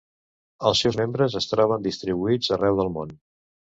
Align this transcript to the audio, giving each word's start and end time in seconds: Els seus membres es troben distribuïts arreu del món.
Els 0.69 0.81
seus 0.85 0.95
membres 1.01 1.37
es 1.41 1.49
troben 1.51 1.85
distribuïts 1.91 2.53
arreu 2.57 2.81
del 2.81 2.95
món. 2.97 3.15